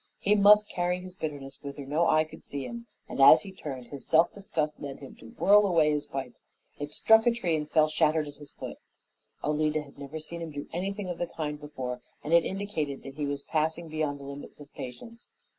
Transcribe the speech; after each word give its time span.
He 0.17 0.33
must 0.33 0.67
carry 0.67 0.99
his 0.99 1.13
bitterness 1.13 1.59
whither 1.61 1.85
no 1.85 2.07
eye 2.09 2.23
could 2.23 2.43
see 2.43 2.65
him, 2.65 2.87
and 3.07 3.21
as 3.21 3.43
he 3.43 3.51
turned, 3.51 3.85
his 3.85 4.03
self 4.03 4.33
disgust 4.33 4.79
led 4.79 4.97
him 4.97 5.13
to 5.17 5.27
whirl 5.29 5.63
away 5.67 5.91
his 5.91 6.07
pipe. 6.07 6.33
It 6.79 6.91
struck 6.91 7.27
a 7.27 7.31
tree 7.31 7.55
and 7.55 7.69
fell 7.69 7.87
shattered 7.87 8.27
at 8.27 8.37
its 8.37 8.51
foot. 8.51 8.77
Alida 9.43 9.83
had 9.83 9.99
never 9.99 10.17
seen 10.17 10.41
him 10.41 10.49
do 10.49 10.67
anything 10.73 11.07
of 11.07 11.19
the 11.19 11.27
kind 11.27 11.59
before, 11.61 12.01
and 12.23 12.33
it 12.33 12.43
indicated 12.45 13.03
that 13.03 13.13
he 13.13 13.27
was 13.27 13.43
passing 13.43 13.89
beyond 13.89 14.19
the 14.19 14.23
limits 14.25 14.59
of 14.59 14.73
patience. 14.73 15.29